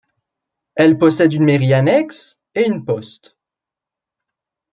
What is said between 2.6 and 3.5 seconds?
une poste.